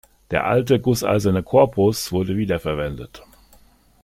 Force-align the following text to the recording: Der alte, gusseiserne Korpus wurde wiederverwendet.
Der 0.31 0.45
alte, 0.47 0.79
gusseiserne 0.79 1.43
Korpus 1.43 2.11
wurde 2.11 2.35
wiederverwendet. 2.35 3.21